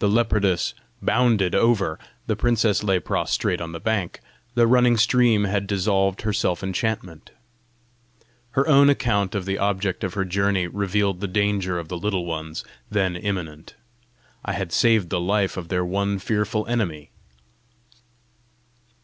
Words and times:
The 0.00 0.08
leopardess 0.08 0.74
BOUNDED 1.00 1.54
over; 1.54 1.96
the 2.26 2.34
princess 2.34 2.82
lay 2.82 2.98
prostrate 2.98 3.60
on 3.60 3.70
the 3.70 3.78
bank: 3.78 4.18
the 4.56 4.66
running 4.66 4.96
stream 4.96 5.44
had 5.44 5.68
dissolved 5.68 6.22
her 6.22 6.32
self 6.32 6.64
enchantment! 6.64 7.30
Her 8.58 8.66
own 8.66 8.90
account 8.90 9.32
of 9.36 9.44
the 9.44 9.58
object 9.58 10.02
of 10.02 10.14
her 10.14 10.24
journey 10.24 10.66
revealed 10.66 11.20
the 11.20 11.28
danger 11.28 11.78
of 11.78 11.86
the 11.86 11.96
Little 11.96 12.26
Ones 12.26 12.64
then 12.90 13.14
imminent: 13.14 13.76
I 14.44 14.54
had 14.54 14.72
saved 14.72 15.10
the 15.10 15.20
life 15.20 15.56
of 15.56 15.68
their 15.68 15.84
one 15.84 16.18
fearful 16.18 16.66
enemy! 16.66 17.12